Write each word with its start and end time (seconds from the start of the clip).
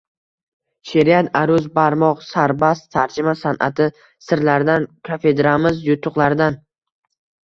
She’riyat, 0.91 1.27
aruz, 1.41 1.65
barmoq, 1.73 2.23
sarbast, 2.29 2.87
tarjima 2.95 3.35
san’ati 3.41 3.87
sirlaridan, 4.29 4.87
kafedramiz 5.11 5.85
yutuqlaridan 5.89 6.59